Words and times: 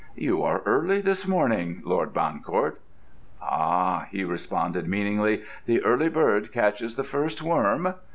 "You 0.17 0.41
are 0.41 0.63
early 0.65 0.99
this 0.99 1.27
morning, 1.27 1.83
Lord 1.85 2.11
Bancourt." 2.11 2.79
"Ah," 3.39 4.07
he 4.09 4.23
responded 4.23 4.87
meaningly, 4.87 5.43
"the 5.67 5.83
early 5.83 6.09
bird 6.09 6.51
catches 6.51 6.95
the 6.95 7.03
first 7.03 7.43
worm." 7.43 7.93